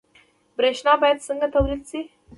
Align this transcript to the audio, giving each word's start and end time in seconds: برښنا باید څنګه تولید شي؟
برښنا 0.57 0.93
باید 1.01 1.25
څنګه 1.27 1.47
تولید 1.55 1.81
شي؟ 1.89 2.01